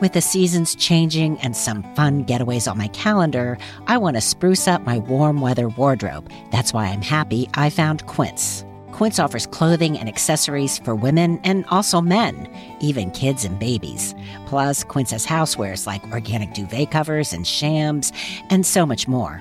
With 0.00 0.12
the 0.12 0.20
seasons 0.20 0.74
changing 0.74 1.38
and 1.38 1.56
some 1.56 1.84
fun 1.94 2.24
getaways 2.24 2.68
on 2.68 2.76
my 2.76 2.88
calendar, 2.88 3.56
I 3.86 3.96
want 3.96 4.16
to 4.16 4.20
spruce 4.20 4.66
up 4.66 4.82
my 4.82 4.98
warm 4.98 5.40
weather 5.40 5.68
wardrobe. 5.68 6.28
That's 6.50 6.72
why 6.72 6.86
I'm 6.86 7.00
happy 7.00 7.48
I 7.54 7.70
found 7.70 8.04
Quince. 8.06 8.64
Quince 8.90 9.20
offers 9.20 9.46
clothing 9.46 9.96
and 9.96 10.08
accessories 10.08 10.78
for 10.78 10.96
women 10.96 11.38
and 11.44 11.64
also 11.66 12.00
men, 12.00 12.48
even 12.80 13.12
kids 13.12 13.44
and 13.44 13.56
babies. 13.60 14.16
Plus, 14.46 14.82
Quince 14.82 15.12
has 15.12 15.24
housewares 15.26 15.86
like 15.86 16.04
organic 16.08 16.54
duvet 16.54 16.90
covers 16.90 17.32
and 17.32 17.46
shams, 17.46 18.12
and 18.50 18.66
so 18.66 18.84
much 18.84 19.06
more. 19.06 19.40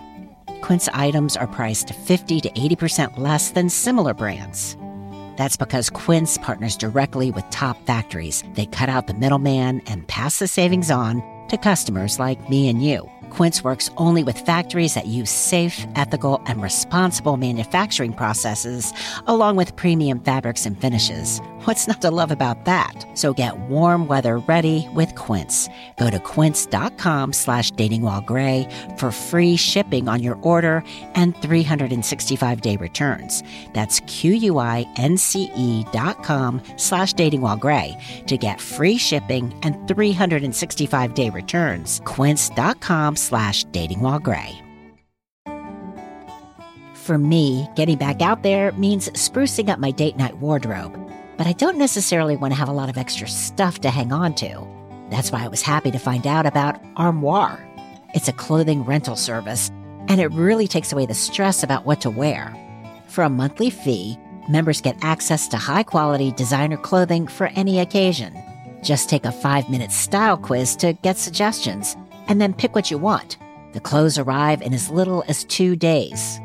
Quince 0.62 0.88
items 0.94 1.36
are 1.36 1.48
priced 1.48 1.94
50 1.94 2.42
to 2.42 2.50
80% 2.52 3.18
less 3.18 3.50
than 3.50 3.70
similar 3.70 4.14
brands. 4.14 4.78
That's 5.36 5.58
because 5.58 5.92
Quince 5.92 6.38
partners 6.40 6.76
directly 6.76 7.30
with 7.30 7.48
top 7.52 7.78
factories. 7.86 8.44
They 8.56 8.66
cut 8.66 8.90
out 8.90 9.06
the 9.08 9.14
middleman 9.14 9.82
and 9.86 10.08
pass 10.08 10.40
the 10.40 10.48
savings 10.48 10.90
on 10.90 11.22
to 11.50 11.58
customers 11.58 12.18
like 12.18 12.50
me 12.50 12.68
and 12.68 12.84
you. 12.84 13.08
Quince 13.30 13.64
works 13.64 13.90
only 13.98 14.24
with 14.24 14.40
factories 14.40 14.94
that 14.94 15.08
use 15.08 15.30
safe, 15.30 15.86
ethical, 15.96 16.42
and 16.46 16.62
responsible 16.62 17.38
manufacturing 17.38 18.14
processes, 18.14 18.94
along 19.28 19.56
with 19.56 19.76
premium 19.76 20.20
fabrics 20.20 20.66
and 20.66 20.80
finishes. 20.80 21.42
What's 21.66 21.88
not 21.88 22.02
to 22.02 22.12
love 22.12 22.30
about 22.30 22.66
that? 22.66 23.06
So 23.14 23.32
get 23.32 23.58
warm 23.58 24.06
weather 24.06 24.40
ready 24.40 24.86
with 24.96 25.16
Quince. 25.16 25.70
Go 25.98 26.10
to 26.10 26.20
quince.com 26.20 27.32
slash 27.32 27.72
datingwhilegray 27.72 28.98
for 28.98 29.12
free 29.12 29.56
shipping 29.56 30.10
on 30.10 30.22
your 30.22 30.38
order 30.42 30.84
and 31.16 31.34
365-day 31.38 32.76
returns. 32.78 33.44
That's 33.72 34.02
Q-U-I-N-C-E 34.02 35.86
dot 35.94 36.22
com 36.22 36.62
slash 36.76 37.14
datingwhilegray 37.14 38.26
to 38.26 38.38
get 38.38 38.60
free 38.60 38.98
shipping 38.98 39.58
and 39.64 39.76
365-day 39.88 41.30
returns. 41.30 42.02
quince.com 42.04 43.16
slash 43.16 43.64
datingwhilegray. 43.68 44.60
For 46.96 47.18
me, 47.18 47.68
getting 47.76 47.98
back 47.98 48.22
out 48.22 48.44
there 48.44 48.72
means 48.74 49.10
sprucing 49.10 49.68
up 49.68 49.78
my 49.78 49.92
date 49.92 50.16
night 50.16 50.38
wardrobe 50.38 51.03
but 51.44 51.50
I 51.50 51.54
don't 51.60 51.78
necessarily 51.78 52.38
want 52.38 52.54
to 52.54 52.58
have 52.58 52.70
a 52.70 52.72
lot 52.72 52.88
of 52.88 52.98
extra 52.98 53.28
stuff 53.28 53.82
to 53.82 53.90
hang 53.90 54.14
on 54.14 54.34
to. 54.36 54.66
That's 55.10 55.30
why 55.30 55.44
I 55.44 55.50
was 55.50 55.62
happy 55.62 55.92
to 55.92 56.00
find 56.00 56.26
out 56.26 56.46
about 56.46 56.82
Armoire. 56.96 57.62
It's 58.14 58.30
a 58.30 58.32
clothing 58.32 58.86
rental 58.86 59.18
service, 59.18 59.70
and 60.08 60.22
it 60.22 60.32
really 60.32 60.70
takes 60.70 60.94
away 60.94 61.06
the 61.06 61.14
stress 61.14 61.62
about 61.62 61.86
what 61.86 62.00
to 62.00 62.10
wear. 62.10 62.56
For 63.10 63.26
a 63.26 63.30
monthly 63.30 63.70
fee, 63.70 64.18
members 64.48 64.80
get 64.80 65.04
access 65.04 65.50
to 65.50 65.58
high 65.58 65.84
quality 65.84 66.32
designer 66.32 66.78
clothing 66.78 67.28
for 67.28 67.48
any 67.48 67.82
occasion. 67.82 68.42
Just 68.82 69.10
take 69.10 69.26
a 69.26 69.32
five 69.34 69.70
minute 69.70 69.92
style 69.92 70.38
quiz 70.38 70.78
to 70.78 70.94
get 70.94 71.18
suggestions, 71.18 71.98
and 72.30 72.40
then 72.40 72.54
pick 72.54 72.74
what 72.74 72.90
you 72.90 72.98
want. 72.98 73.36
The 73.74 73.82
clothes 73.82 74.18
arrive 74.18 74.62
in 74.62 74.74
as 74.74 74.90
little 74.90 75.26
as 75.28 75.44
two 75.44 75.76
days. 75.76 76.40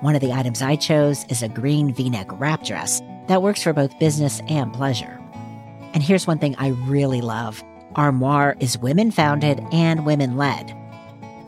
One 0.00 0.16
of 0.16 0.20
the 0.20 0.32
items 0.32 0.62
I 0.62 0.74
chose 0.74 1.24
is 1.28 1.44
a 1.44 1.48
green 1.48 1.94
v 1.94 2.10
neck 2.10 2.26
wrap 2.40 2.64
dress 2.64 3.00
that 3.28 3.42
works 3.42 3.62
for 3.62 3.72
both 3.72 3.98
business 3.98 4.40
and 4.48 4.72
pleasure. 4.72 5.20
And 5.94 6.02
here's 6.02 6.26
one 6.26 6.38
thing 6.38 6.54
I 6.56 6.68
really 6.68 7.20
love 7.20 7.62
Armoire 7.94 8.56
is 8.60 8.78
women 8.78 9.10
founded 9.10 9.60
and 9.72 10.04
women 10.04 10.36
led. 10.36 10.76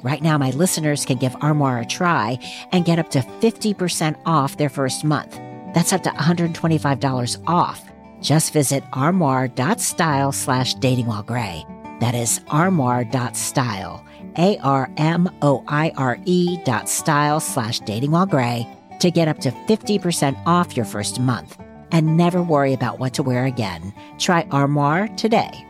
Right 0.02 0.22
now, 0.22 0.38
my 0.38 0.50
listeners 0.50 1.04
can 1.04 1.18
give 1.18 1.36
Armoire 1.42 1.80
a 1.80 1.86
try 1.86 2.38
and 2.72 2.84
get 2.84 2.98
up 2.98 3.10
to 3.10 3.18
50% 3.18 4.18
off 4.24 4.56
their 4.56 4.70
first 4.70 5.04
month. 5.04 5.38
That's 5.74 5.92
up 5.92 6.02
to 6.04 6.10
$125 6.10 7.42
off. 7.46 7.84
Just 8.22 8.52
visit 8.52 8.82
armoire.style 8.94 10.32
slash 10.32 10.74
dating 10.74 11.06
while 11.06 11.22
gray. 11.22 11.66
That 12.00 12.14
is 12.14 12.40
armoire.style, 12.48 14.04
A 14.38 14.58
R 14.58 14.90
M 14.96 15.28
O 15.42 15.64
I 15.68 15.92
R 15.96 16.18
E 16.24 16.58
dot 16.64 16.88
style 16.88 17.40
slash 17.40 17.80
dating 17.80 18.12
while 18.12 18.26
gray 18.26 18.66
to 19.00 19.10
get 19.10 19.28
up 19.28 19.38
to 19.40 19.50
50% 19.50 20.40
off 20.46 20.76
your 20.76 20.86
first 20.86 21.20
month 21.20 21.58
and 21.92 22.16
never 22.16 22.42
worry 22.42 22.72
about 22.72 22.98
what 22.98 23.14
to 23.14 23.22
wear 23.22 23.44
again. 23.44 23.92
Try 24.18 24.46
Armoire 24.50 25.08
today. 25.16 25.64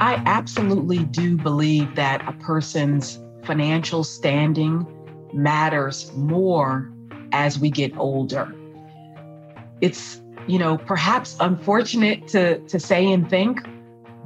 I 0.00 0.22
absolutely 0.26 1.04
do 1.04 1.36
believe 1.36 1.94
that 1.96 2.26
a 2.28 2.32
person's 2.32 3.18
financial 3.44 4.04
standing 4.04 4.86
matters 5.32 6.12
more 6.14 6.90
as 7.32 7.58
we 7.58 7.70
get 7.70 7.96
older. 7.98 8.54
It's, 9.80 10.20
you 10.46 10.58
know, 10.58 10.78
perhaps 10.78 11.36
unfortunate 11.40 12.28
to, 12.28 12.58
to 12.60 12.80
say 12.80 13.10
and 13.12 13.28
think, 13.28 13.60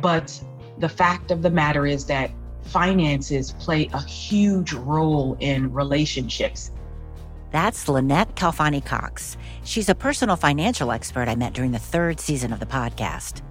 but 0.01 0.43
the 0.79 0.89
fact 0.89 1.31
of 1.31 1.43
the 1.43 1.51
matter 1.51 1.87
is 1.87 2.07
that 2.07 2.31
finances 2.63 3.53
play 3.53 3.89
a 3.93 4.03
huge 4.03 4.73
role 4.73 5.37
in 5.41 5.73
relationships. 5.73 6.71
That's 7.53 7.85
Lynnette 7.85 8.35
Khalfani 8.35 8.83
Cox. 8.83 9.37
She's 9.63 9.91
a 9.91 9.95
personal 9.95 10.37
financial 10.37 10.91
expert 10.91 11.29
I 11.29 11.35
met 11.35 11.53
during 11.53 11.73
the 11.73 11.79
third 11.79 12.19
season 12.19 12.51
of 12.51 12.61
the 12.61 12.67
podcast. 12.67 13.43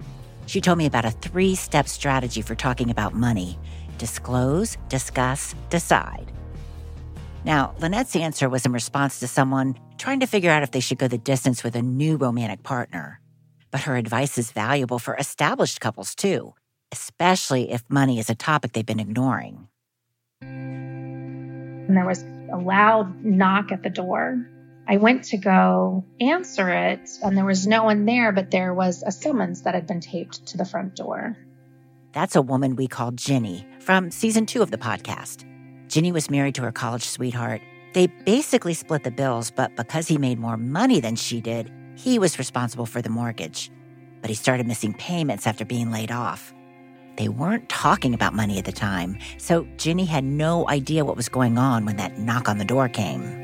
She 0.47 0.59
told 0.59 0.79
me 0.79 0.88
about 0.88 1.06
a 1.06 1.12
three 1.12 1.53
step 1.53 1.88
strategy 1.88 2.41
for 2.41 2.56
talking 2.56 2.89
about 2.89 3.13
money 3.13 3.59
disclose, 4.00 4.78
discuss, 4.89 5.53
decide. 5.69 6.31
Now, 7.45 7.75
Lynnette's 7.79 8.16
answer 8.16 8.50
was 8.50 8.66
in 8.66 8.72
response 8.72 9.19
to 9.19 9.28
someone 9.28 9.75
trying 10.00 10.22
to 10.22 10.25
figure 10.25 10.50
out 10.50 10.63
if 10.63 10.72
they 10.72 10.79
should 10.79 10.97
go 10.97 11.07
the 11.07 11.19
distance 11.19 11.63
with 11.63 11.75
a 11.75 11.83
new 11.83 12.18
romantic 12.18 12.63
partner. 12.63 13.19
But 13.69 13.81
her 13.81 13.97
advice 13.97 14.39
is 14.39 14.51
valuable 14.51 14.97
for 14.97 15.16
established 15.16 15.79
couples 15.79 16.16
too, 16.16 16.56
especially 16.91 17.72
if 17.72 17.83
money 17.88 18.18
is 18.18 18.31
a 18.31 18.35
topic 18.35 18.73
they've 18.73 18.83
been 18.83 19.00
ignoring. 19.00 19.68
And 20.41 21.95
there 21.95 22.06
was 22.06 22.23
a 22.51 22.57
loud 22.57 23.23
knock 23.23 23.72
at 23.72 23.84
the 23.84 23.89
door. 23.89 24.45
I 24.88 24.97
went 24.97 25.25
to 25.25 25.38
go 25.38 26.03
answer 26.19 26.69
it, 26.69 27.09
and 27.23 27.38
there 27.38 27.45
was 27.45 27.67
no 27.67 27.84
one 27.84 28.06
there, 28.06 28.31
but 28.31 28.51
there 28.51 28.73
was 28.73 29.03
a 29.03 29.12
summons 29.12 29.62
that 29.63 29.75
had 29.75 29.88
been 29.88 30.01
taped 30.01 30.45
to 30.47 30.57
the 30.57 30.66
front 30.66 30.95
door. 30.95 31.38
That's 32.13 32.35
a 32.35 32.41
woman 32.41 32.75
we 32.75 32.88
call 32.88 33.12
Ginny 33.12 33.66
from 33.79 34.12
season 34.12 34.45
two 34.45 34.62
of 34.62 34.72
the 34.72 34.78
podcast. 34.78 35.45
Ginny 35.88 36.12
was 36.12 36.29
married 36.29 36.56
to 36.56 36.62
her 36.63 36.72
college 36.72 37.03
sweetheart. 37.03 37.62
They 37.94 38.07
basically 38.07 38.73
split 38.73 39.03
the 39.03 39.12
bills, 39.12 39.51
but 39.51 39.75
because 39.75 40.07
he 40.07 40.18
made 40.18 40.39
more 40.39 40.57
money 40.57 41.00
than 41.00 41.16
she 41.16 41.41
did, 41.41 41.72
he 41.95 42.19
was 42.19 42.39
responsible 42.39 42.85
for 42.85 43.01
the 43.01 43.09
mortgage. 43.09 43.72
But 44.22 44.29
he 44.29 44.35
started 44.35 44.68
missing 44.68 44.94
payments 44.94 45.47
after 45.47 45.66
being 45.66 45.91
laid 45.91 46.12
off. 46.12 46.53
They 47.18 47.30
weren't 47.30 47.68
talking 47.70 48.14
about 48.14 48.34
money 48.34 48.58
at 48.58 48.66
the 48.66 48.72
time, 48.72 49.18
so 49.38 49.68
Ginny 49.78 50.06
had 50.06 50.24
no 50.24 50.68
idea 50.70 51.06
what 51.06 51.18
was 51.18 51.30
going 51.30 51.58
on 51.58 51.86
when 51.86 51.98
that 51.98 52.18
knock 52.18 52.50
on 52.50 52.58
the 52.58 52.66
door 52.66 52.90
came. 52.90 53.42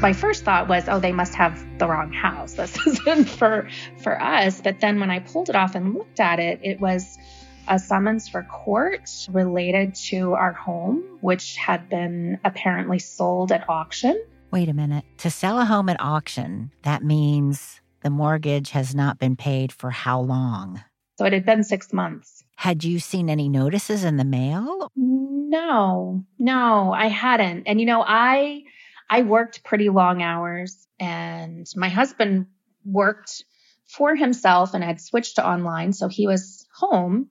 my 0.00 0.12
first 0.12 0.44
thought 0.44 0.68
was, 0.68 0.88
oh, 0.88 1.00
they 1.00 1.12
must 1.12 1.34
have 1.34 1.64
the 1.78 1.86
wrong 1.86 2.12
house. 2.12 2.54
This 2.58 2.86
isn't 2.86 3.28
for 3.28 3.68
for 3.98 4.20
us. 4.20 4.60
But 4.60 4.80
then 4.80 5.00
when 5.00 5.10
I 5.10 5.20
pulled 5.20 5.48
it 5.48 5.56
off 5.56 5.74
and 5.74 5.94
looked 5.94 6.20
at 6.20 6.38
it, 6.38 6.60
it 6.62 6.80
was 6.80 7.18
a 7.66 7.78
summons 7.78 8.28
for 8.28 8.42
court 8.44 9.28
related 9.30 9.94
to 9.94 10.32
our 10.34 10.52
home, 10.52 11.18
which 11.20 11.56
had 11.56 11.88
been 11.88 12.38
apparently 12.44 12.98
sold 12.98 13.52
at 13.52 13.68
auction. 13.68 14.22
Wait 14.50 14.68
a 14.68 14.74
minute. 14.74 15.04
To 15.18 15.30
sell 15.30 15.60
a 15.60 15.64
home 15.64 15.88
at 15.88 16.00
auction, 16.00 16.72
that 16.82 17.04
means 17.04 17.80
the 18.02 18.10
mortgage 18.10 18.70
has 18.70 18.94
not 18.94 19.18
been 19.18 19.36
paid 19.36 19.72
for 19.72 19.90
how 19.90 20.20
long? 20.20 20.82
So 21.18 21.26
it 21.26 21.32
had 21.32 21.44
been 21.44 21.64
six 21.64 21.92
months. 21.92 22.44
Had 22.56 22.82
you 22.82 22.98
seen 22.98 23.28
any 23.28 23.48
notices 23.48 24.04
in 24.04 24.16
the 24.16 24.24
mail? 24.24 24.90
No, 24.96 26.24
no, 26.38 26.92
I 26.92 27.08
hadn't. 27.08 27.64
And 27.66 27.78
you 27.78 27.86
know, 27.86 28.02
I 28.06 28.62
I 29.10 29.22
worked 29.22 29.64
pretty 29.64 29.90
long 29.90 30.22
hours 30.22 30.86
and 30.98 31.66
my 31.76 31.88
husband 31.88 32.46
worked 32.84 33.44
for 33.86 34.16
himself 34.16 34.74
and 34.74 34.82
had 34.82 35.00
switched 35.00 35.36
to 35.36 35.46
online. 35.46 35.92
So 35.92 36.08
he 36.08 36.26
was 36.26 36.66
home. 36.74 37.30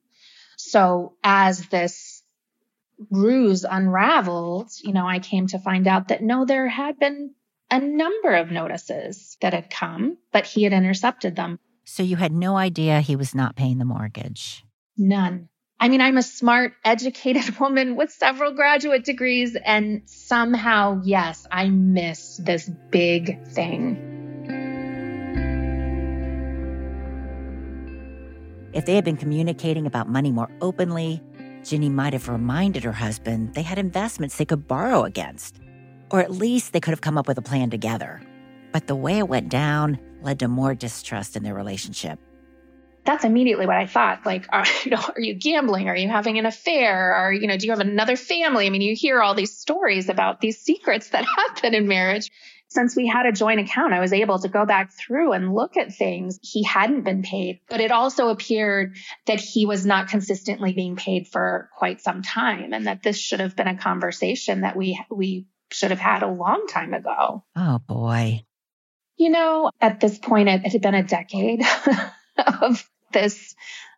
So 0.58 1.14
as 1.24 1.68
this 1.70 2.07
ruse 3.10 3.64
unraveled, 3.64 4.72
you 4.84 4.94
know, 4.94 5.08
I 5.08 5.20
came 5.20 5.48
to 5.48 5.60
find 5.60 5.88
out 5.88 6.10
that 6.10 6.22
no, 6.22 6.46
there 6.46 6.68
had 6.68 7.00
been 7.00 7.34
a 7.70 7.80
number 7.80 8.36
of 8.36 8.52
notices 8.52 9.38
that 9.42 9.54
had 9.54 9.70
come, 9.70 10.18
but 10.32 10.46
he 10.46 10.64
had 10.64 10.74
intercepted 10.74 11.36
them. 11.36 11.60
So 11.86 12.04
you 12.04 12.16
had 12.16 12.32
no 12.32 12.58
idea 12.58 13.02
he 13.02 13.16
was 13.16 13.34
not 13.36 13.56
paying 13.56 13.78
the 13.78 13.86
mortgage? 13.86 14.64
None. 14.98 15.50
I 15.80 15.90
mean, 15.90 16.02
I'm 16.02 16.18
a 16.18 16.24
smart, 16.24 16.74
educated 16.84 17.60
woman 17.60 17.96
with 17.96 18.12
several 18.12 18.54
graduate 18.54 19.04
degrees, 19.04 19.56
and 19.56 20.02
somehow, 20.06 21.02
yes, 21.04 21.46
I 21.52 21.70
miss 21.70 22.38
this 22.38 22.70
big 22.90 23.46
thing. 23.48 24.16
If 28.74 28.86
they 28.86 28.96
had 28.96 29.06
been 29.06 29.18
communicating 29.18 29.86
about 29.86 30.10
money 30.10 30.32
more 30.32 30.50
openly, 30.62 31.22
Ginny 31.68 31.90
might 31.90 32.14
have 32.14 32.30
reminded 32.30 32.86
her 32.86 32.94
husband 32.94 33.54
they 33.54 33.62
had 33.62 33.78
investments 33.78 34.38
they 34.38 34.46
could 34.46 34.70
borrow 34.70 35.04
against, 35.04 35.60
or 36.10 36.22
at 36.22 36.32
least 36.32 36.72
they 36.72 36.80
could 36.80 36.92
have 36.92 37.02
come 37.02 37.18
up 37.18 37.28
with 37.28 37.38
a 37.38 37.42
plan 37.42 37.70
together. 37.70 38.22
But 38.72 38.88
the 38.88 38.96
way 38.96 39.18
it 39.18 39.28
went 39.28 39.50
down 39.50 40.00
led 40.22 40.40
to 40.40 40.48
more 40.48 40.74
distrust 40.74 41.36
in 41.36 41.44
their 41.44 41.54
relationship. 41.54 42.20
That's 43.04 43.26
immediately 43.26 43.68
what 43.68 43.76
I 43.76 43.86
thought. 43.86 44.26
Like, 44.26 44.46
are, 44.54 44.64
you 44.86 44.92
know, 44.92 45.04
are 45.14 45.20
you 45.20 45.34
gambling? 45.34 45.90
Are 45.90 45.96
you 45.96 46.08
having 46.08 46.38
an 46.38 46.46
affair? 46.46 47.14
Or, 47.14 47.34
you 47.34 47.48
know, 47.48 47.58
do 47.58 47.66
you 47.66 47.74
have 47.74 47.82
another 47.82 48.16
family? 48.16 48.66
I 48.66 48.70
mean, 48.70 48.82
you 48.82 48.96
hear 48.96 49.22
all 49.22 49.36
these 49.36 49.58
stories 49.58 50.08
about 50.08 50.40
these 50.40 50.58
secrets 50.58 51.10
that 51.10 51.26
happen 51.38 51.74
in 51.74 51.86
marriage 51.86 52.32
since 52.78 52.96
we 52.96 53.08
had 53.08 53.26
a 53.26 53.32
joint 53.32 53.60
account, 53.60 53.92
I 53.92 54.00
was 54.00 54.14
able 54.14 54.38
to 54.38 54.48
go 54.48 54.64
back 54.64 54.92
through 54.92 55.34
and 55.34 55.52
look 55.52 55.78
at 55.78 55.96
things 55.96 56.38
he 56.44 56.64
hadn't 56.64 57.02
been 57.02 57.24
paid. 57.24 57.60
But 57.68 57.82
it 57.82 57.90
also 57.90 58.30
appeared 58.30 58.96
that 59.26 59.40
he 59.40 59.66
was 59.66 59.84
not 59.84 60.10
consistently 60.10 60.74
being 60.74 60.96
paid 60.96 61.28
for 61.28 61.72
quite 61.76 62.02
some 62.02 62.22
time 62.22 62.74
and 62.74 62.86
that 62.86 63.02
this 63.02 63.18
should 63.18 63.40
have 63.40 63.56
been 63.56 63.68
a 63.68 63.76
conversation 63.76 64.62
that 64.62 64.76
we 64.76 65.00
we 65.10 65.48
should 65.72 65.90
have 65.90 66.00
had 66.00 66.22
a 66.22 66.32
long 66.32 66.68
time 66.70 66.94
ago. 66.94 67.44
Oh 67.56 67.80
boy. 67.80 68.44
You 69.16 69.32
know, 69.32 69.72
at 69.82 70.00
this 70.00 70.20
point 70.20 70.48
it, 70.48 70.62
it 70.64 70.74
had 70.74 70.82
been 70.84 70.94
a 70.94 71.02
decade 71.02 71.64
of 72.62 72.88
this 73.12 73.56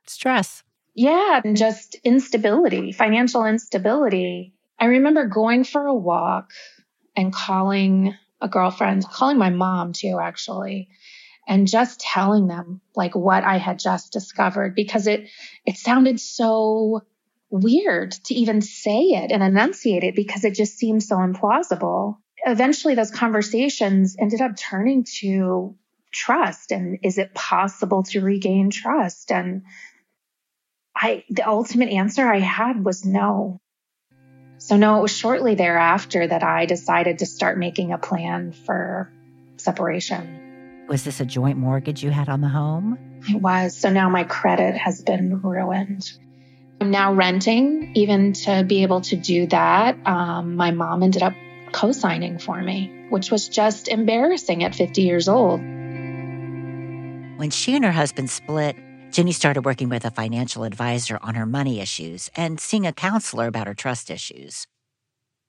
stress. 0.07 0.63
Yeah, 0.95 1.41
and 1.43 1.57
just 1.57 1.95
instability, 2.05 2.93
financial 2.93 3.45
instability. 3.45 4.53
I 4.79 4.85
remember 4.85 5.27
going 5.27 5.65
for 5.65 5.85
a 5.85 5.93
walk 5.93 6.51
and 7.17 7.33
calling 7.33 8.15
a 8.41 8.47
girlfriend, 8.47 9.05
calling 9.05 9.37
my 9.37 9.49
mom 9.49 9.93
too, 9.93 10.19
actually, 10.21 10.89
and 11.47 11.67
just 11.67 11.99
telling 11.99 12.47
them 12.47 12.81
like 12.95 13.15
what 13.15 13.43
I 13.43 13.57
had 13.57 13.79
just 13.79 14.13
discovered 14.13 14.75
because 14.75 15.07
it 15.07 15.27
it 15.65 15.77
sounded 15.77 16.19
so 16.19 17.01
weird 17.49 18.11
to 18.11 18.35
even 18.35 18.61
say 18.61 18.99
it 18.99 19.31
and 19.31 19.41
enunciate 19.41 20.03
it 20.03 20.15
because 20.15 20.43
it 20.43 20.53
just 20.53 20.77
seemed 20.77 21.03
so 21.03 21.17
implausible. 21.17 22.17
Eventually 22.45 22.95
those 22.95 23.11
conversations 23.11 24.15
ended 24.19 24.41
up 24.41 24.55
turning 24.55 25.05
to 25.19 25.75
trust 26.11 26.71
and 26.71 26.99
is 27.03 27.17
it 27.17 27.33
possible 27.33 28.03
to 28.03 28.21
regain 28.21 28.69
trust 28.69 29.31
and 29.31 29.63
I 30.95 31.23
the 31.29 31.47
ultimate 31.47 31.89
answer 31.89 32.27
I 32.27 32.39
had 32.39 32.83
was 32.83 33.05
no. 33.05 33.61
So, 34.69 34.77
no, 34.77 34.99
it 34.99 35.01
was 35.01 35.17
shortly 35.17 35.55
thereafter 35.55 36.27
that 36.27 36.43
I 36.43 36.67
decided 36.67 37.17
to 37.19 37.25
start 37.25 37.57
making 37.57 37.91
a 37.91 37.97
plan 37.97 38.51
for 38.51 39.11
separation. 39.57 40.85
Was 40.87 41.03
this 41.03 41.19
a 41.19 41.25
joint 41.25 41.57
mortgage 41.57 42.03
you 42.03 42.11
had 42.11 42.29
on 42.29 42.41
the 42.41 42.49
home? 42.49 42.99
It 43.27 43.41
was. 43.41 43.75
So 43.75 43.89
now 43.89 44.09
my 44.09 44.25
credit 44.25 44.77
has 44.77 45.01
been 45.01 45.41
ruined. 45.41 46.11
I'm 46.79 46.91
now 46.91 47.15
renting. 47.15 47.93
Even 47.95 48.33
to 48.33 48.63
be 48.63 48.83
able 48.83 49.01
to 49.01 49.15
do 49.15 49.47
that, 49.47 49.97
um, 50.05 50.55
my 50.55 50.69
mom 50.69 51.01
ended 51.01 51.23
up 51.23 51.33
co 51.71 51.91
signing 51.91 52.37
for 52.37 52.61
me, 52.61 53.07
which 53.09 53.31
was 53.31 53.49
just 53.49 53.87
embarrassing 53.87 54.63
at 54.63 54.75
50 54.75 55.01
years 55.01 55.27
old. 55.27 55.61
When 57.39 57.49
she 57.49 57.75
and 57.75 57.83
her 57.83 57.91
husband 57.91 58.29
split, 58.29 58.75
Ginny 59.11 59.31
started 59.31 59.65
working 59.65 59.89
with 59.89 60.05
a 60.05 60.11
financial 60.11 60.63
advisor 60.63 61.17
on 61.23 61.33
her 61.33 61.47
money 61.47 61.79
issues 61.81 62.29
and 62.35 62.59
seeing 62.59 62.85
a 62.85 62.93
counselor 62.93 63.47
about 63.47 63.65
her 63.65 63.73
trust 63.73 64.11
issues. 64.11 64.67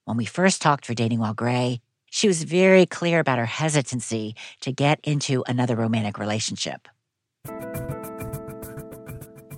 When 0.06 0.16
we 0.16 0.24
first 0.24 0.62
talked 0.62 0.86
for 0.86 0.94
Dating 0.94 1.18
While 1.18 1.34
Gray, 1.34 1.82
she 2.10 2.26
was 2.26 2.42
very 2.42 2.86
clear 2.86 3.20
about 3.20 3.38
her 3.38 3.46
hesitancy 3.46 4.34
to 4.62 4.72
get 4.72 4.98
into 5.04 5.44
another 5.46 5.76
romantic 5.76 6.18
relationship. 6.18 6.88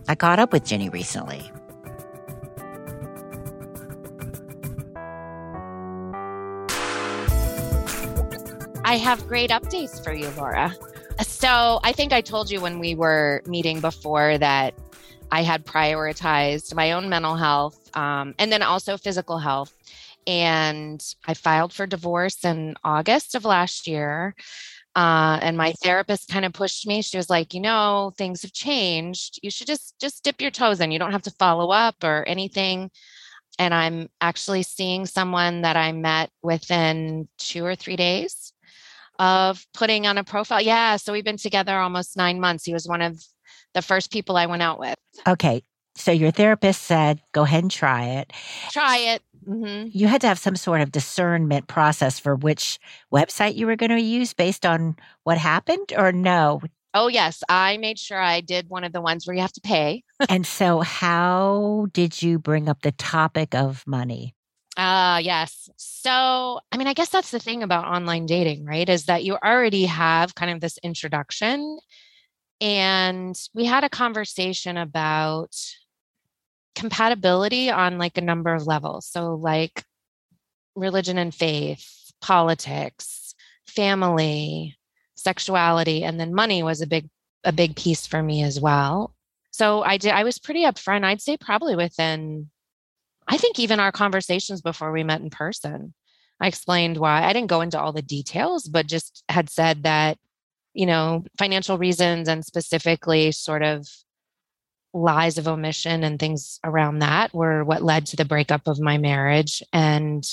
I 0.08 0.16
caught 0.16 0.40
up 0.40 0.52
with 0.52 0.64
Ginny 0.64 0.88
recently. 0.88 1.50
I 8.84 8.96
have 8.96 9.26
great 9.28 9.50
updates 9.50 10.02
for 10.02 10.12
you, 10.12 10.28
Laura. 10.36 10.74
So 11.20 11.80
I 11.82 11.92
think 11.92 12.12
I 12.12 12.20
told 12.20 12.50
you 12.50 12.60
when 12.60 12.78
we 12.78 12.94
were 12.94 13.42
meeting 13.46 13.80
before 13.80 14.38
that 14.38 14.74
I 15.30 15.42
had 15.42 15.64
prioritized 15.64 16.74
my 16.74 16.92
own 16.92 17.08
mental 17.08 17.36
health 17.36 17.90
um, 17.96 18.34
and 18.38 18.52
then 18.52 18.62
also 18.62 18.96
physical 18.96 19.38
health. 19.38 19.74
And 20.26 21.02
I 21.26 21.34
filed 21.34 21.72
for 21.72 21.86
divorce 21.86 22.44
in 22.44 22.76
August 22.84 23.34
of 23.34 23.44
last 23.44 23.86
year. 23.86 24.34
Uh, 24.94 25.38
and 25.42 25.56
my 25.56 25.72
therapist 25.82 26.28
kind 26.28 26.44
of 26.44 26.52
pushed 26.52 26.86
me. 26.86 27.02
She 27.02 27.16
was 27.16 27.30
like, 27.30 27.54
you 27.54 27.60
know, 27.60 28.12
things 28.16 28.42
have 28.42 28.52
changed. 28.52 29.40
You 29.42 29.50
should 29.50 29.66
just 29.66 29.98
just 29.98 30.22
dip 30.22 30.40
your 30.40 30.50
toes 30.50 30.80
in. 30.80 30.92
You 30.92 30.98
don't 30.98 31.12
have 31.12 31.22
to 31.22 31.30
follow 31.32 31.70
up 31.70 31.96
or 32.04 32.24
anything. 32.28 32.90
And 33.58 33.72
I'm 33.72 34.10
actually 34.20 34.62
seeing 34.62 35.06
someone 35.06 35.62
that 35.62 35.76
I 35.76 35.92
met 35.92 36.30
within 36.42 37.28
two 37.38 37.64
or 37.64 37.74
three 37.74 37.96
days 37.96 38.52
of 39.18 39.66
putting 39.74 40.06
on 40.06 40.18
a 40.18 40.24
profile. 40.24 40.60
Yeah. 40.60 40.96
So 40.96 41.12
we've 41.12 41.24
been 41.24 41.36
together 41.36 41.76
almost 41.76 42.16
nine 42.16 42.40
months. 42.40 42.64
He 42.64 42.72
was 42.72 42.86
one 42.86 43.02
of 43.02 43.22
the 43.74 43.82
first 43.82 44.10
people 44.10 44.36
I 44.36 44.46
went 44.46 44.62
out 44.62 44.78
with. 44.78 44.96
Okay. 45.26 45.62
So 45.94 46.10
your 46.10 46.30
therapist 46.30 46.82
said, 46.82 47.20
go 47.32 47.42
ahead 47.42 47.64
and 47.64 47.70
try 47.70 48.06
it. 48.06 48.32
Try 48.70 48.96
it. 48.98 49.22
Mm-hmm. 49.46 49.88
You 49.92 50.06
had 50.06 50.20
to 50.22 50.26
have 50.26 50.38
some 50.38 50.56
sort 50.56 50.80
of 50.80 50.90
discernment 50.92 51.66
process 51.66 52.18
for 52.18 52.34
which 52.34 52.78
website 53.12 53.56
you 53.56 53.66
were 53.66 53.76
going 53.76 53.90
to 53.90 54.00
use 54.00 54.32
based 54.32 54.64
on 54.64 54.96
what 55.24 55.36
happened, 55.36 55.92
or 55.96 56.12
no? 56.12 56.62
Oh, 56.94 57.08
yes. 57.08 57.42
I 57.48 57.76
made 57.78 57.98
sure 57.98 58.20
I 58.20 58.40
did 58.40 58.68
one 58.68 58.84
of 58.84 58.92
the 58.92 59.00
ones 59.00 59.26
where 59.26 59.34
you 59.34 59.42
have 59.42 59.52
to 59.52 59.60
pay. 59.60 60.04
and 60.28 60.46
so, 60.46 60.80
how 60.80 61.88
did 61.92 62.22
you 62.22 62.38
bring 62.38 62.68
up 62.68 62.82
the 62.82 62.92
topic 62.92 63.54
of 63.54 63.84
money? 63.86 64.34
Ah, 64.76 65.16
uh, 65.16 65.18
yes. 65.18 65.68
So, 65.76 66.60
I 66.70 66.76
mean, 66.78 66.86
I 66.86 66.94
guess 66.94 67.10
that's 67.10 67.30
the 67.30 67.38
thing 67.38 67.62
about 67.62 67.84
online 67.84 68.26
dating, 68.26 68.64
right? 68.64 68.88
Is 68.88 69.04
that 69.04 69.24
you 69.24 69.36
already 69.36 69.84
have 69.84 70.34
kind 70.34 70.50
of 70.50 70.60
this 70.60 70.78
introduction. 70.82 71.78
And 72.60 73.36
we 73.54 73.64
had 73.64 73.84
a 73.84 73.88
conversation 73.88 74.76
about 74.76 75.54
compatibility 76.74 77.70
on 77.70 77.98
like 77.98 78.16
a 78.16 78.22
number 78.22 78.54
of 78.54 78.66
levels. 78.66 79.06
So, 79.06 79.34
like 79.34 79.84
religion 80.74 81.18
and 81.18 81.34
faith, 81.34 82.12
politics, 82.20 83.34
family, 83.66 84.76
sexuality, 85.16 86.04
and 86.04 86.18
then 86.18 86.34
money 86.34 86.62
was 86.62 86.80
a 86.80 86.86
big 86.86 87.08
a 87.44 87.52
big 87.52 87.76
piece 87.76 88.06
for 88.06 88.22
me 88.22 88.42
as 88.42 88.60
well. 88.60 89.14
So 89.50 89.82
I 89.82 89.98
did 89.98 90.12
I 90.12 90.24
was 90.24 90.38
pretty 90.38 90.64
upfront. 90.64 91.04
I'd 91.04 91.20
say 91.20 91.36
probably 91.36 91.76
within 91.76 92.50
I 93.28 93.36
think 93.36 93.58
even 93.58 93.80
our 93.80 93.92
conversations 93.92 94.60
before 94.60 94.92
we 94.92 95.04
met 95.04 95.20
in 95.20 95.30
person, 95.30 95.94
I 96.40 96.48
explained 96.48 96.96
why 96.96 97.24
I 97.24 97.32
didn't 97.32 97.50
go 97.50 97.60
into 97.60 97.80
all 97.80 97.92
the 97.92 98.02
details, 98.02 98.64
but 98.64 98.86
just 98.86 99.22
had 99.28 99.48
said 99.48 99.84
that, 99.84 100.18
you 100.74 100.86
know, 100.86 101.24
financial 101.38 101.78
reasons 101.78 102.28
and 102.28 102.44
specifically 102.44 103.30
sort 103.32 103.62
of 103.62 103.86
lies 104.94 105.38
of 105.38 105.48
omission 105.48 106.04
and 106.04 106.18
things 106.18 106.58
around 106.64 106.98
that 106.98 107.32
were 107.32 107.64
what 107.64 107.82
led 107.82 108.06
to 108.06 108.16
the 108.16 108.24
breakup 108.24 108.66
of 108.66 108.80
my 108.80 108.98
marriage. 108.98 109.62
And 109.72 110.24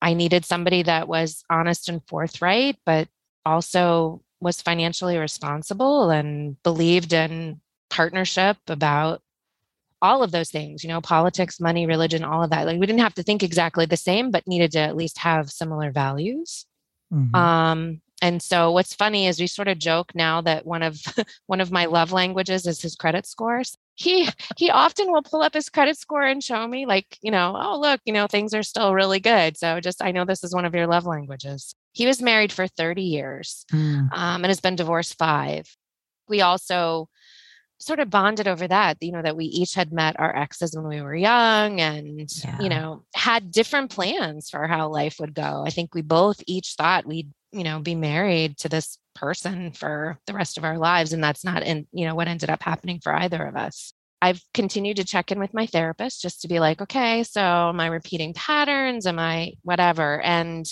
I 0.00 0.14
needed 0.14 0.44
somebody 0.44 0.82
that 0.84 1.08
was 1.08 1.44
honest 1.50 1.88
and 1.88 2.00
forthright, 2.06 2.78
but 2.86 3.08
also 3.44 4.22
was 4.40 4.62
financially 4.62 5.18
responsible 5.18 6.10
and 6.10 6.62
believed 6.62 7.12
in 7.12 7.60
partnership 7.90 8.56
about 8.68 9.22
all 10.04 10.22
of 10.22 10.32
those 10.32 10.50
things, 10.50 10.84
you 10.84 10.88
know, 10.88 11.00
politics, 11.00 11.58
money, 11.58 11.86
religion, 11.86 12.22
all 12.22 12.44
of 12.44 12.50
that. 12.50 12.66
Like 12.66 12.78
we 12.78 12.84
didn't 12.84 13.00
have 13.00 13.14
to 13.14 13.22
think 13.22 13.42
exactly 13.42 13.86
the 13.86 13.96
same, 13.96 14.30
but 14.30 14.46
needed 14.46 14.72
to 14.72 14.80
at 14.80 14.96
least 14.96 15.16
have 15.18 15.50
similar 15.50 15.90
values. 15.90 16.66
Mm-hmm. 17.10 17.34
Um, 17.34 18.02
and 18.20 18.42
so 18.42 18.70
what's 18.70 18.94
funny 18.94 19.26
is 19.26 19.40
we 19.40 19.46
sort 19.46 19.68
of 19.68 19.78
joke 19.78 20.14
now 20.14 20.42
that 20.42 20.66
one 20.66 20.82
of 20.82 21.00
one 21.46 21.62
of 21.62 21.72
my 21.72 21.86
love 21.86 22.12
languages 22.12 22.66
is 22.66 22.82
his 22.82 22.96
credit 22.96 23.26
scores. 23.26 23.78
He 23.94 24.28
he 24.58 24.70
often 24.70 25.10
will 25.10 25.22
pull 25.22 25.40
up 25.40 25.54
his 25.54 25.70
credit 25.70 25.96
score 25.96 26.22
and 26.22 26.44
show 26.44 26.68
me 26.68 26.84
like, 26.84 27.18
you 27.22 27.30
know, 27.30 27.56
oh 27.58 27.80
look, 27.80 28.02
you 28.04 28.12
know, 28.12 28.26
things 28.26 28.52
are 28.52 28.62
still 28.62 28.92
really 28.92 29.20
good. 29.20 29.56
So 29.56 29.80
just 29.80 30.02
I 30.02 30.12
know 30.12 30.26
this 30.26 30.44
is 30.44 30.54
one 30.54 30.66
of 30.66 30.74
your 30.74 30.86
love 30.86 31.06
languages. 31.06 31.74
He 31.92 32.06
was 32.06 32.20
married 32.20 32.52
for 32.52 32.66
30 32.66 33.02
years 33.02 33.64
mm. 33.72 34.12
um, 34.12 34.44
and 34.44 34.46
has 34.46 34.60
been 34.60 34.76
divorced 34.76 35.16
five. 35.16 35.74
We 36.28 36.42
also 36.42 37.08
sort 37.84 38.00
of 38.00 38.10
bonded 38.10 38.48
over 38.48 38.66
that 38.66 38.96
you 39.00 39.12
know 39.12 39.22
that 39.22 39.36
we 39.36 39.44
each 39.46 39.74
had 39.74 39.92
met 39.92 40.18
our 40.18 40.34
exes 40.34 40.74
when 40.74 40.88
we 40.88 41.02
were 41.02 41.14
young 41.14 41.80
and 41.80 42.30
yeah. 42.42 42.60
you 42.60 42.68
know 42.68 43.04
had 43.14 43.50
different 43.50 43.90
plans 43.90 44.48
for 44.50 44.66
how 44.66 44.88
life 44.88 45.16
would 45.20 45.34
go. 45.34 45.64
I 45.66 45.70
think 45.70 45.94
we 45.94 46.02
both 46.02 46.42
each 46.46 46.74
thought 46.76 47.06
we'd 47.06 47.30
you 47.52 47.64
know 47.64 47.80
be 47.80 47.94
married 47.94 48.58
to 48.58 48.68
this 48.68 48.98
person 49.14 49.72
for 49.72 50.18
the 50.26 50.32
rest 50.32 50.58
of 50.58 50.64
our 50.64 50.78
lives 50.78 51.12
and 51.12 51.22
that's 51.22 51.44
not 51.44 51.62
in 51.62 51.86
you 51.92 52.06
know 52.06 52.14
what 52.14 52.28
ended 52.28 52.50
up 52.50 52.62
happening 52.62 53.00
for 53.00 53.14
either 53.14 53.44
of 53.44 53.56
us. 53.56 53.92
I've 54.22 54.42
continued 54.54 54.96
to 54.96 55.04
check 55.04 55.30
in 55.30 55.38
with 55.38 55.52
my 55.52 55.66
therapist 55.66 56.22
just 56.22 56.40
to 56.42 56.48
be 56.48 56.58
like 56.60 56.80
okay 56.80 57.22
so 57.24 57.40
am 57.40 57.80
i 57.80 57.86
repeating 57.86 58.32
patterns? 58.34 59.06
Am 59.06 59.18
i 59.18 59.52
whatever? 59.62 60.20
And 60.22 60.66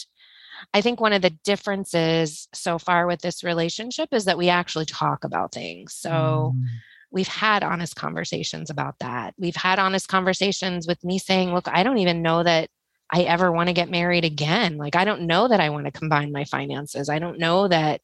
I 0.72 0.80
think 0.80 1.00
one 1.00 1.12
of 1.12 1.22
the 1.22 1.30
differences 1.44 2.48
so 2.54 2.78
far 2.78 3.06
with 3.06 3.20
this 3.20 3.42
relationship 3.42 4.10
is 4.12 4.26
that 4.26 4.38
we 4.38 4.48
actually 4.48 4.86
talk 4.86 5.24
about 5.24 5.52
things. 5.52 5.94
So, 5.94 6.54
mm 6.56 6.64
we've 7.12 7.28
had 7.28 7.62
honest 7.62 7.94
conversations 7.94 8.70
about 8.70 8.98
that. 9.00 9.34
We've 9.38 9.56
had 9.56 9.78
honest 9.78 10.08
conversations 10.08 10.86
with 10.86 11.02
me 11.04 11.18
saying, 11.18 11.52
look, 11.52 11.68
I 11.68 11.82
don't 11.82 11.98
even 11.98 12.22
know 12.22 12.42
that 12.42 12.68
I 13.10 13.22
ever 13.22 13.52
want 13.52 13.68
to 13.68 13.74
get 13.74 13.90
married 13.90 14.24
again. 14.24 14.78
Like, 14.78 14.96
I 14.96 15.04
don't 15.04 15.26
know 15.26 15.46
that 15.46 15.60
I 15.60 15.68
want 15.68 15.84
to 15.84 15.92
combine 15.92 16.32
my 16.32 16.44
finances. 16.44 17.10
I 17.10 17.18
don't 17.18 17.38
know 17.38 17.68
that 17.68 18.00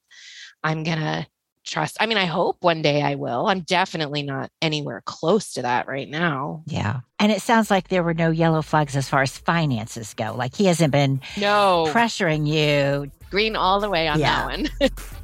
I'm 0.62 0.84
going 0.84 0.98
to 0.98 1.26
trust. 1.64 1.96
I 2.00 2.06
mean, 2.06 2.18
I 2.18 2.26
hope 2.26 2.58
one 2.60 2.82
day 2.82 3.02
I 3.02 3.14
will. 3.14 3.46
I'm 3.46 3.60
definitely 3.60 4.22
not 4.22 4.50
anywhere 4.60 5.02
close 5.04 5.54
to 5.54 5.62
that 5.62 5.86
right 5.88 6.08
now. 6.08 6.62
Yeah. 6.66 7.00
And 7.18 7.32
it 7.32 7.42
sounds 7.42 7.70
like 7.70 7.88
there 7.88 8.02
were 8.02 8.14
no 8.14 8.30
yellow 8.30 8.62
flags 8.62 8.96
as 8.96 9.08
far 9.08 9.22
as 9.22 9.36
finances 9.36 10.14
go. 10.14 10.34
Like 10.34 10.54
he 10.54 10.66
hasn't 10.66 10.92
been 10.92 11.20
no 11.36 11.86
pressuring 11.90 12.46
you. 12.46 13.10
Green 13.30 13.56
all 13.56 13.80
the 13.80 13.90
way 13.90 14.08
on 14.08 14.18
yeah. 14.18 14.46
that 14.46 14.46
one. 14.46 14.68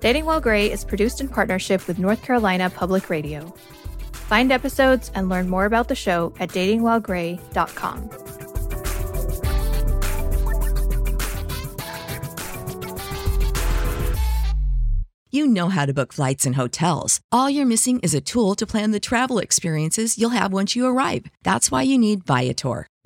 Dating 0.00 0.24
While 0.26 0.40
Gray 0.40 0.70
is 0.70 0.84
produced 0.84 1.20
in 1.20 1.28
partnership 1.28 1.86
with 1.88 1.98
North 1.98 2.22
Carolina 2.22 2.70
Public 2.70 3.10
Radio. 3.10 3.52
Find 4.12 4.52
episodes 4.52 5.10
and 5.14 5.28
learn 5.28 5.48
more 5.48 5.64
about 5.64 5.88
the 5.88 5.94
show 5.94 6.32
at 6.38 6.50
datingwhilegray.com. 6.50 8.10
You 15.30 15.46
know 15.46 15.68
how 15.68 15.84
to 15.84 15.92
book 15.92 16.14
flights 16.14 16.46
and 16.46 16.56
hotels. 16.56 17.20
All 17.30 17.50
you're 17.50 17.66
missing 17.66 18.00
is 18.00 18.14
a 18.14 18.20
tool 18.20 18.54
to 18.54 18.66
plan 18.66 18.92
the 18.92 19.00
travel 19.00 19.38
experiences 19.38 20.16
you'll 20.16 20.30
have 20.30 20.54
once 20.54 20.74
you 20.74 20.86
arrive. 20.86 21.26
That's 21.42 21.70
why 21.70 21.82
you 21.82 21.98
need 21.98 22.24
Viator. 22.24 22.86